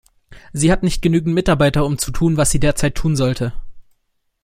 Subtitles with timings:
[0.51, 3.53] Sie hat nicht genügend Mitarbeiter, um zu tun, was sie derzeit tun sollte.